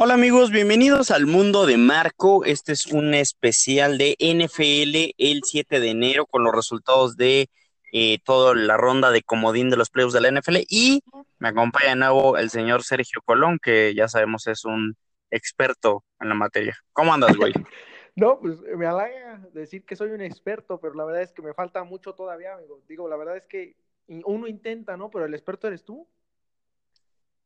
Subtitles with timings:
[0.00, 2.44] Hola amigos, bienvenidos al mundo de Marco.
[2.44, 7.50] Este es un especial de NFL el 7 de enero con los resultados de
[7.90, 11.02] eh, toda la ronda de comodín de los playoffs de la NFL y
[11.40, 14.96] me acompaña de nuevo el señor Sergio Colón, que ya sabemos es un
[15.32, 16.76] experto en la materia.
[16.92, 17.52] ¿Cómo andas, güey?
[18.14, 21.54] No, pues me halaga decir que soy un experto, pero la verdad es que me
[21.54, 22.80] falta mucho todavía, amigo.
[22.88, 23.76] Digo, la verdad es que
[24.08, 25.08] uno intenta, ¿no?
[25.08, 26.08] Pero el experto eres tú.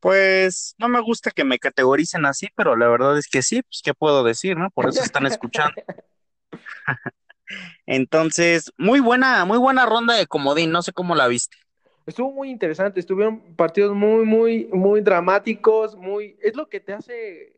[0.03, 3.83] Pues no me gusta que me categoricen así, pero la verdad es que sí, pues
[3.85, 4.69] qué puedo decir, ¿no?
[4.71, 5.81] Por eso están escuchando.
[7.87, 11.57] Entonces, muy buena, muy buena ronda de comodín, no sé cómo la viste.
[12.05, 17.55] Estuvo muy interesante, estuvieron partidos muy, muy, muy dramáticos, muy, es lo que te hace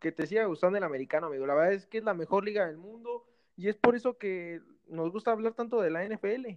[0.00, 1.46] que te siga gustando el americano, amigo.
[1.46, 4.60] La verdad es que es la mejor liga del mundo y es por eso que
[4.88, 6.48] nos gusta hablar tanto de la NFL.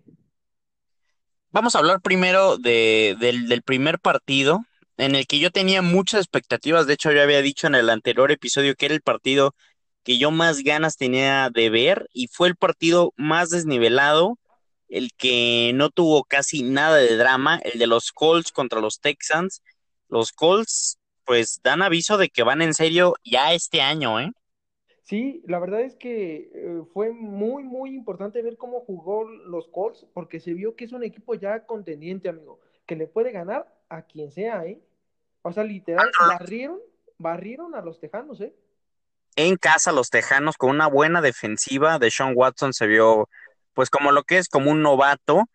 [1.52, 4.66] Vamos a hablar primero de, del, del primer partido,
[4.98, 6.88] en el que yo tenía muchas expectativas.
[6.88, 9.56] De hecho, yo había dicho en el anterior episodio que era el partido
[10.04, 14.38] que yo más ganas tenía de ver y fue el partido más desnivelado,
[14.90, 19.64] el que no tuvo casi nada de drama, el de los Colts contra los Texans.
[20.10, 24.32] Los Colts pues dan aviso de que van en serio ya este año, ¿eh?
[25.04, 30.06] Sí, la verdad es que eh, fue muy, muy importante ver cómo jugó los Colts,
[30.14, 34.02] porque se vio que es un equipo ya contendiente, amigo, que le puede ganar a
[34.04, 34.82] quien sea, ¿eh?
[35.42, 36.80] O sea, literal, barrieron,
[37.18, 38.54] barrieron a los Tejanos, ¿eh?
[39.36, 43.30] En casa, los Tejanos, con una buena defensiva de Sean Watson, se vio,
[43.74, 45.50] pues, como lo que es, como un novato,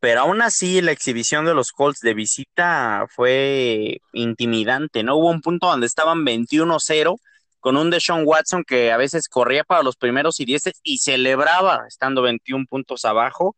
[0.00, 5.16] pero aún así la exhibición de los Colts de visita fue intimidante, ¿no?
[5.16, 7.16] Hubo un punto donde estaban 21-0
[7.60, 11.84] con un Deshaun Watson que a veces corría para los primeros y dieces y celebraba
[11.88, 13.56] estando 21 puntos abajo.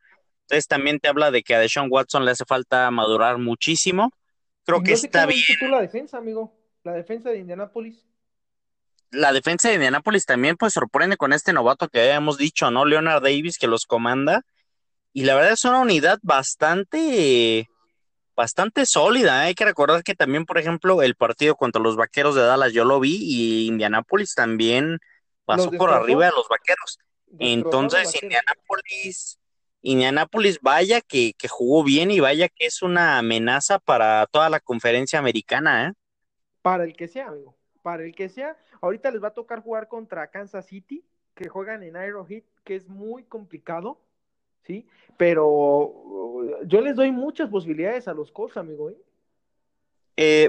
[0.51, 4.11] Entonces también te habla de que a Deshaun Watson le hace falta madurar muchísimo.
[4.65, 5.41] Creo que está bien.
[5.61, 8.05] Tú la defensa, amigo, la defensa de Indianapolis.
[9.13, 12.85] La defensa de Indianapolis también pues sorprende con este novato que habíamos dicho, ¿no?
[12.85, 14.45] Leonard Davis que los comanda
[15.13, 17.69] y la verdad es una unidad bastante,
[18.35, 19.45] bastante sólida.
[19.45, 19.49] ¿eh?
[19.49, 22.85] Hay que recordar que también, por ejemplo, el partido contra los Vaqueros de Dallas yo
[22.85, 24.99] lo vi y Indianapolis también
[25.45, 26.99] pasó por arriba de los Vaqueros.
[27.39, 29.40] Entonces, Indianapolis,
[29.83, 34.61] Indianapolis, vaya que, que, jugó bien y vaya que es una amenaza para toda la
[34.61, 35.93] conferencia americana, ¿eh?
[36.63, 38.57] Para el que sea, amigo, para el que sea.
[38.83, 41.05] Ahorita les va a tocar jugar contra Kansas City,
[41.35, 44.01] que juegan en Arrowhead, que es muy complicado
[44.67, 44.87] ¿sí?
[45.17, 48.91] Pero uh, yo les doy muchas posibilidades a los Colts, amigo.
[48.91, 48.97] ¿eh?
[50.17, 50.49] ¿eh?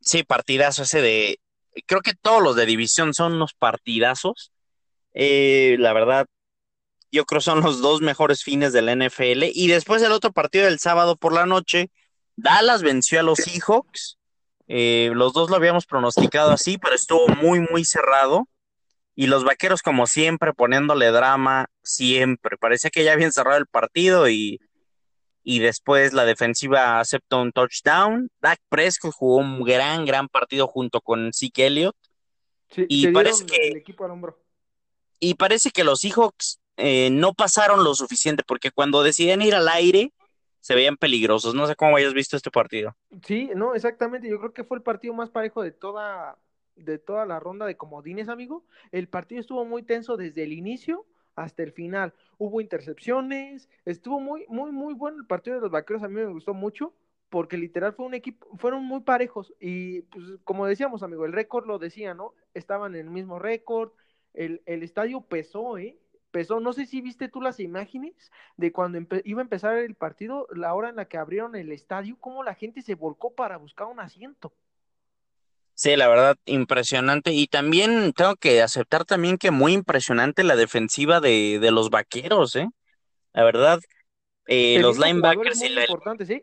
[0.00, 1.38] sí, partidazo ese de...
[1.86, 4.52] Creo que todos los de división son unos partidazos.
[5.12, 6.26] Eh, la verdad,
[7.14, 9.44] yo creo son los dos mejores fines de la NFL.
[9.54, 11.90] Y después el otro partido del sábado por la noche,
[12.34, 14.18] Dallas venció a los Seahawks.
[14.66, 18.48] Eh, los dos lo habíamos pronosticado así, pero estuvo muy, muy cerrado.
[19.14, 22.56] Y los vaqueros, como siempre, poniéndole drama, siempre.
[22.58, 24.58] Parecía que ya habían cerrado el partido y,
[25.44, 28.28] y después la defensiva aceptó un touchdown.
[28.40, 31.96] Dak Prescott jugó un gran, gran partido junto con Zeke Elliott.
[32.76, 34.42] y parece que el equipo al hombro.
[35.20, 39.68] Y parece que los Seahawks eh, no pasaron lo suficiente porque cuando deciden ir al
[39.68, 40.12] aire
[40.60, 41.54] se veían peligrosos.
[41.54, 42.96] No sé cómo hayas visto este partido.
[43.22, 44.28] Sí, no, exactamente.
[44.28, 46.38] Yo creo que fue el partido más parejo de toda
[46.76, 48.64] de toda la ronda de comodines, amigo.
[48.90, 52.14] El partido estuvo muy tenso desde el inicio hasta el final.
[52.38, 56.02] Hubo intercepciones, estuvo muy, muy, muy bueno el partido de los vaqueros.
[56.02, 56.94] A mí me gustó mucho
[57.28, 61.66] porque literal fue un equipo, fueron muy parejos y pues como decíamos, amigo, el récord
[61.66, 62.32] lo decía, ¿no?
[62.54, 63.92] Estaban en el mismo récord,
[64.34, 65.98] el, el estadio pesó, ¿eh?
[66.34, 70.48] Pesó, no sé si viste tú las imágenes de cuando iba a empezar el partido,
[70.50, 73.86] la hora en la que abrieron el estadio, cómo la gente se volcó para buscar
[73.86, 74.52] un asiento.
[75.74, 77.30] Sí, la verdad, impresionante.
[77.30, 82.56] Y también tengo que aceptar también que muy impresionante la defensiva de, de los vaqueros,
[82.56, 82.68] ¿eh?
[83.32, 83.78] La verdad,
[84.48, 85.82] eh, los linebackers y la...
[85.82, 86.42] importante, ¿sí?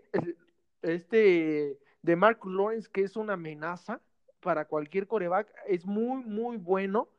[0.81, 4.00] Este de Mark Lawrence, que es una amenaza
[4.39, 7.10] para cualquier coreback, es muy, muy bueno.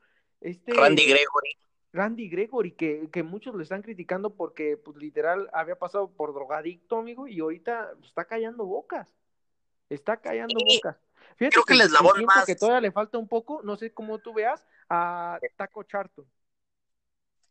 [0.40, 1.58] Este, Randy Gregory.
[1.92, 6.98] Randy Gregory, que, que muchos lo están criticando porque, pues, literal, había pasado por drogadicto,
[6.98, 9.14] amigo, y ahorita está callando bocas.
[9.90, 10.96] Está callando bocas.
[11.36, 12.46] Creo que, el eslabón más.
[12.46, 16.26] que todavía le falta un poco, no sé cómo tú veas, a Taco Charlton.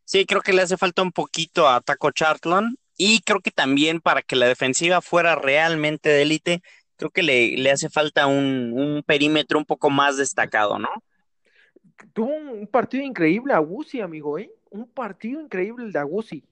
[0.04, 2.76] Sí, creo que le hace falta un poquito a Taco Charlton.
[2.96, 6.62] Y creo que también para que la defensiva fuera realmente de élite,
[6.96, 10.88] creo que le, le hace falta un, un, perímetro un poco más destacado, ¿no?
[12.12, 14.50] Tuvo un, partido increíble Agusi, amigo, ¿eh?
[14.70, 16.44] Un partido increíble el de Agusi.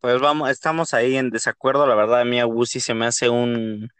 [0.00, 3.90] Pues vamos, estamos ahí en desacuerdo, la verdad, a mí Agusi se me hace un,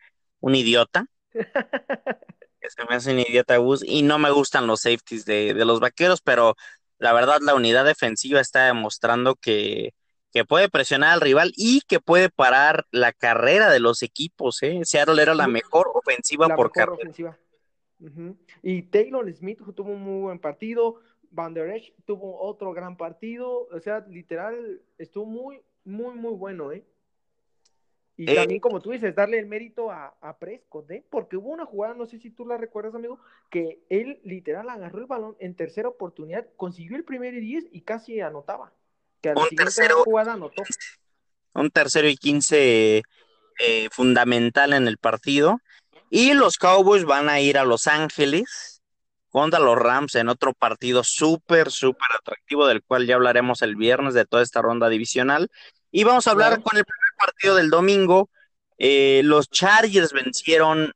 [0.40, 1.06] un idiota.
[2.70, 5.81] se me hace un idiota bus y no me gustan los safeties de, de los
[5.81, 6.56] vaqueros, pero
[6.99, 9.94] la verdad la unidad defensiva está demostrando que,
[10.32, 14.81] que puede presionar al rival y que puede parar la carrera de los equipos, ¿eh?
[14.84, 16.94] Seattle era la mejor ofensiva La por mejor carrera.
[16.94, 17.38] ofensiva.
[18.62, 21.00] Y Taylor Smith tuvo un muy buen partido.
[21.31, 23.69] Van Der Esch tuvo otro gran partido.
[23.70, 26.85] O sea, literal, estuvo muy, muy, muy bueno, ¿eh?
[28.17, 31.05] Y Eh, también, como tú dices, darle el mérito a, a Prescott, ¿eh?
[31.08, 33.19] Porque hubo una jugada, no sé si tú la recuerdas, amigo,
[33.50, 37.81] que él literal agarró el balón en tercera oportunidad, consiguió el primer y diez y
[37.82, 38.73] casi anotaba.
[39.23, 40.62] Que a la Un siguiente tercero- jugada anotó.
[41.55, 43.03] un tercero y quince
[43.58, 45.58] eh, fundamental en el partido.
[46.11, 48.83] Y los Cowboys van a ir a Los Ángeles
[49.31, 54.12] contra los Rams en otro partido súper, súper atractivo, del cual ya hablaremos el viernes
[54.12, 55.49] de toda esta ronda divisional.
[55.93, 58.29] Y vamos a hablar con el primer partido del domingo.
[58.77, 60.93] Eh, los Chargers vencieron,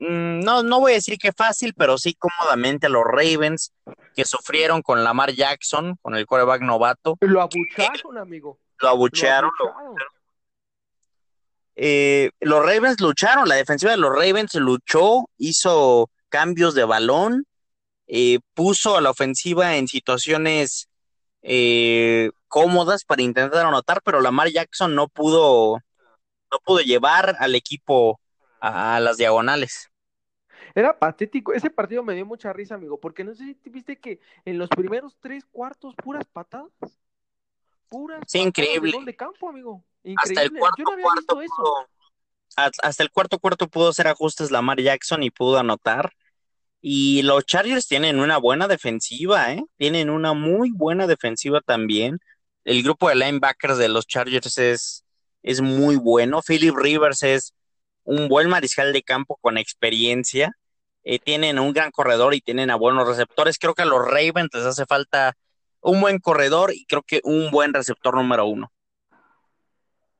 [0.00, 3.72] mm, no, no voy a decir que fácil, pero sí cómodamente a los Ravens,
[4.16, 7.18] que sufrieron con Lamar Jackson, con el quarterback novato.
[7.20, 8.58] Lo abucharon, amigo.
[8.80, 10.19] Lo Lo abuchearon, lo abucharon.
[11.82, 17.46] Eh, los Ravens lucharon, la defensiva de los Ravens luchó, hizo cambios de balón,
[18.08, 20.88] eh, puso a la ofensiva en situaciones
[21.42, 25.78] eh, cómodas para intentar anotar, pero Lamar Jackson no pudo,
[26.52, 28.20] no pudo llevar al equipo
[28.60, 29.90] a, a las diagonales.
[30.74, 31.52] Era patético.
[31.52, 34.58] Ese partido me dio mucha risa, amigo, porque no sé si te viste que en
[34.58, 36.70] los primeros tres cuartos, puras patadas.
[37.88, 38.92] Puras Sí, patadas increíble.
[39.04, 39.84] de campo, amigo.
[40.16, 40.60] Hasta el Increíble.
[40.60, 41.54] cuarto Yo no había cuarto visto eso.
[41.56, 41.74] pudo,
[42.56, 46.12] ha- hasta el cuarto cuarto pudo hacer ajustes Lamar Jackson y pudo anotar.
[46.82, 49.62] Y los Chargers tienen una buena defensiva, ¿eh?
[49.76, 52.18] Tienen una muy buena defensiva también.
[52.64, 55.04] El grupo de linebackers de los Chargers es,
[55.42, 56.40] es muy bueno.
[56.46, 57.54] Philip Rivers es
[58.04, 60.52] un buen mariscal de campo con experiencia.
[61.04, 63.58] Eh, tienen un gran corredor y tienen a buenos receptores.
[63.58, 65.34] Creo que a los Ravens les hace falta
[65.82, 68.72] un buen corredor y creo que un buen receptor número uno.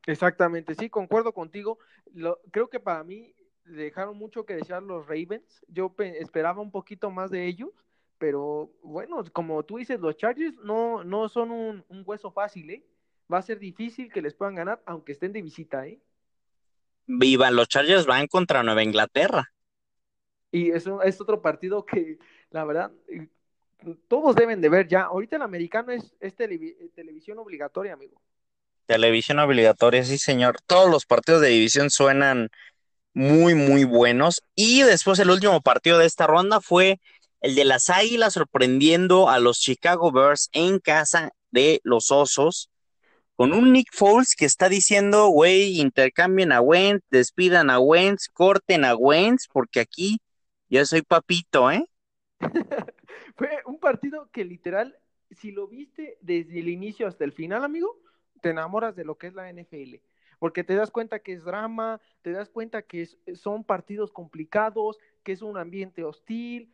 [0.06, 1.79] Exactamente, sí, concuerdo contigo.
[2.14, 5.64] Lo- creo que para mí dejaron mucho que desear los Ravens.
[5.69, 7.70] Yo pe- esperaba un poquito más de ellos,
[8.19, 12.85] pero bueno, como tú dices, los Chargers no, no son un, un hueso fácil, ¿eh?
[13.32, 16.00] Va a ser difícil que les puedan ganar, aunque estén de visita, ¿eh?
[17.06, 19.52] Vivan, los Chargers van contra Nueva Inglaterra.
[20.52, 22.19] Y eso es otro partido que,
[22.50, 23.29] la verdad, eh,
[24.08, 25.02] todos deben de ver ya.
[25.02, 28.20] Ahorita el americano es, es televi- eh, televisión obligatoria, amigo.
[28.90, 30.56] Televisión obligatoria, sí, señor.
[30.66, 32.48] Todos los partidos de división suenan
[33.14, 34.42] muy, muy buenos.
[34.56, 36.98] Y después el último partido de esta ronda fue
[37.40, 42.69] el de las Águilas sorprendiendo a los Chicago Bears en casa de los Osos.
[43.37, 48.84] Con un Nick Foles que está diciendo, güey, intercambien a Wentz, despidan a Wentz, corten
[48.84, 50.19] a Wentz, porque aquí
[50.69, 51.87] yo soy papito, ¿eh?
[53.37, 54.98] Fue un partido que literal,
[55.31, 57.96] si lo viste desde el inicio hasta el final, amigo,
[58.40, 60.00] te enamoras de lo que es la NFL.
[60.38, 64.98] Porque te das cuenta que es drama, te das cuenta que es- son partidos complicados,
[65.22, 66.72] que es un ambiente hostil,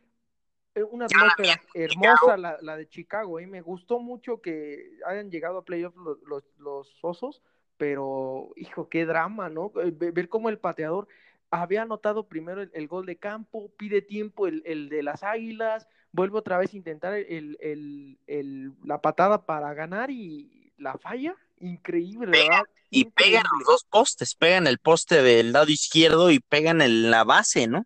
[0.75, 3.39] eh, una atmósfera hermosa la, la de Chicago.
[3.39, 3.47] ¿eh?
[3.47, 7.41] Me gustó mucho que hayan llegado a playoffs los, los, los osos,
[7.77, 9.71] pero hijo, qué drama, ¿no?
[9.83, 11.07] Eh, ve- Ver cómo el pateador
[11.51, 15.87] había anotado primero el, el gol de campo, pide tiempo el, el de las águilas,
[16.11, 21.35] vuelve otra vez a intentar el, el- el- la patada para ganar y la falla.
[21.59, 22.63] Increíble, Pega, ¿verdad?
[22.89, 27.23] Y pegan los dos postes, pegan el poste del lado izquierdo y pegan en la
[27.23, 27.85] base, ¿no?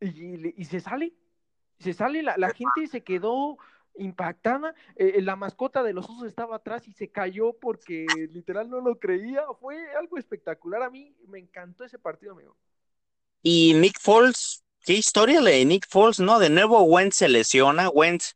[0.00, 1.12] y, y se sale,
[1.78, 3.58] se sale, la, la gente se quedó
[3.96, 8.80] impactada, eh, la mascota de los osos estaba atrás y se cayó porque literal no
[8.80, 12.56] lo creía, fue algo espectacular, a mí me encantó ese partido, amigo.
[13.42, 16.38] Y Nick Foles, qué historia la de Nick Foles, ¿no?
[16.38, 18.34] De nuevo Wentz se lesiona, Wentz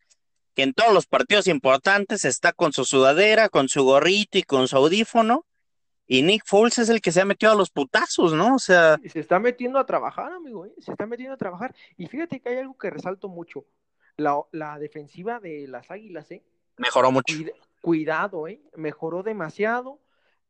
[0.55, 4.69] que en todos los partidos importantes está con su sudadera, con su gorrito y con
[4.69, 5.47] su audífono,
[6.07, 8.57] y Nick Foles es el que se ha metido a los putazos, ¿no?
[8.57, 10.75] O sea, Y se está metiendo a trabajar, amigo, ¿eh?
[10.79, 13.65] se está metiendo a trabajar, y fíjate que hay algo que resalto mucho,
[14.17, 16.43] la, la defensiva de las águilas, ¿eh?
[16.77, 17.35] mejoró mucho.
[17.35, 18.61] Cuida- cuidado, ¿eh?
[18.77, 20.01] Mejoró demasiado.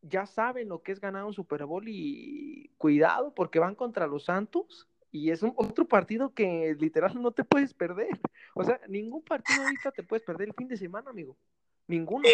[0.01, 4.25] Ya saben lo que es ganar un Super Bowl y cuidado porque van contra los
[4.25, 8.09] Santos y es un otro partido que literal no te puedes perder.
[8.55, 11.39] O sea, ningún partido ahorita te puedes perder el fin de semana, amigo.
[11.87, 12.29] Ninguno.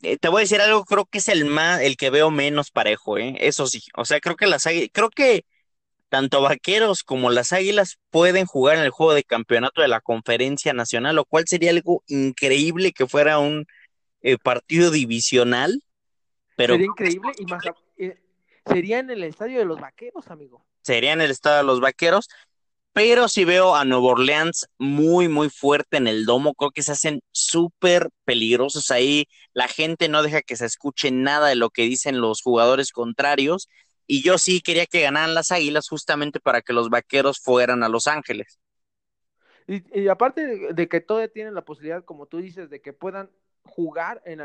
[0.00, 2.70] Eh, te voy a decir algo, creo que es el más, el que veo menos
[2.70, 3.36] parejo, ¿eh?
[3.38, 5.44] Eso sí, o sea, creo que las águilas, creo que
[6.08, 10.72] tanto Vaqueros como las Águilas pueden jugar en el juego de campeonato de la Conferencia
[10.72, 13.66] Nacional, lo cual sería algo increíble que fuera un
[14.22, 15.82] eh, partido divisional,
[16.56, 17.64] pero Sería increíble y más
[17.96, 18.18] eh,
[18.66, 20.64] sería en el estadio de los Vaqueros, amigo.
[20.82, 22.28] Sería en el estado de los Vaqueros.
[22.92, 26.54] pero sí veo a Nuevo Orleans muy, muy fuerte en el domo.
[26.54, 29.26] Creo que se hacen súper peligrosos ahí.
[29.54, 33.68] La gente no deja que se escuche nada de lo que dicen los jugadores contrarios.
[34.06, 37.88] Y yo sí quería que ganaran las Águilas justamente para que los Vaqueros fueran a
[37.88, 38.58] Los Ángeles.
[39.66, 43.30] Y, aparte de, que todavía tienen la posibilidad, como tú dices, de que puedan
[43.64, 44.40] jugar en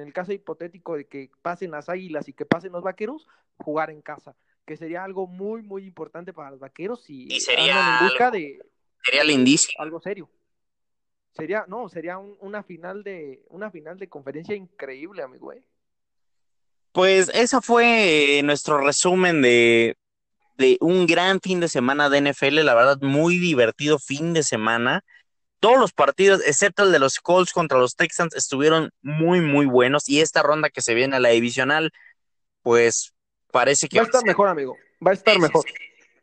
[0.00, 3.26] el caso hipotético de que pasen las Águilas y que pasen los Vaqueros,
[3.58, 4.36] jugar en casa
[4.70, 8.60] que sería algo muy, muy importante para los vaqueros y, sería en busca de
[9.02, 9.82] sería lindísimo.
[9.82, 10.30] algo serio.
[11.32, 15.52] Sería, no, sería una final de una final de conferencia increíble, amigo.
[15.52, 15.64] ¿eh?
[16.92, 19.96] Pues esa fue nuestro resumen de,
[20.56, 25.02] de un gran fin de semana de NFL, la verdad, muy divertido fin de semana.
[25.58, 30.08] Todos los partidos, excepto el de los Colts contra los Texans, estuvieron muy, muy buenos.
[30.08, 31.90] Y esta ronda que se viene a la divisional,
[32.62, 33.14] pues
[33.50, 34.76] parece que va a estar mejor, amigo.
[35.04, 35.64] Va a estar mejor.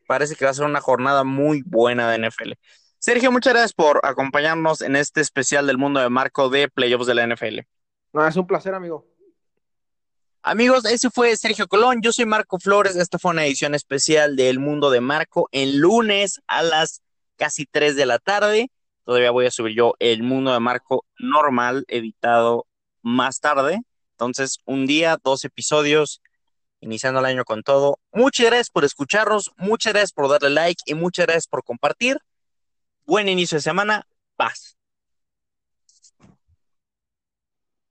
[0.07, 2.53] Parece que va a ser una jornada muy buena de NFL.
[2.99, 7.15] Sergio, muchas gracias por acompañarnos en este especial del mundo de Marco de playoffs de
[7.15, 7.59] la NFL.
[8.13, 9.05] No, es un placer, amigo.
[10.41, 12.01] Amigos, ese fue Sergio Colón.
[12.01, 12.95] Yo soy Marco Flores.
[12.95, 17.01] Esta fue una edición especial del mundo de Marco el lunes a las
[17.35, 18.71] casi 3 de la tarde.
[19.03, 22.65] Todavía voy a subir yo el mundo de Marco normal, editado
[23.01, 23.81] más tarde.
[24.11, 26.21] Entonces, un día, dos episodios
[26.79, 27.99] iniciando el año con todo.
[28.11, 32.17] Muchas gracias por escucharnos, muchas gracias por darle like y muchas gracias por compartir.
[33.05, 34.76] Buen inicio de semana, paz.